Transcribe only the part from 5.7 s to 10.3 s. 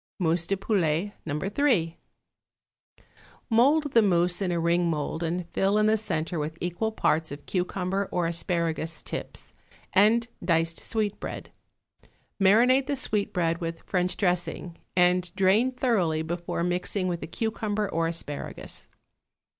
in the centre with equal parts of cucumber or asparagus tips and